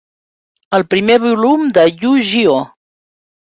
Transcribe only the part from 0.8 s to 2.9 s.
primer volum de Yu-Gi-Oh!